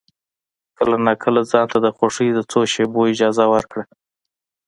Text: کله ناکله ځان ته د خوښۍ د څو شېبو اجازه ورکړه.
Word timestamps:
کله 0.77 0.95
ناکله 1.05 1.41
ځان 1.51 1.65
ته 1.71 1.77
د 1.85 1.87
خوښۍ 1.97 2.29
د 2.33 2.39
څو 2.51 2.59
شېبو 2.73 3.01
اجازه 3.13 3.45
ورکړه. 3.53 3.83